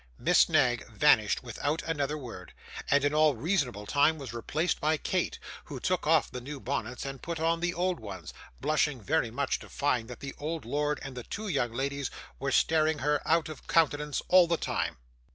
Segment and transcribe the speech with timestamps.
[0.17, 2.53] Miss Knag vanished without another word,
[2.89, 7.05] and in all reasonable time was replaced by Kate, who took off the new bonnets
[7.05, 10.99] and put on the old ones: blushing very much to find that the old lord
[11.03, 12.09] and the two young ladies
[12.39, 14.97] were staring her out of countenance all the time.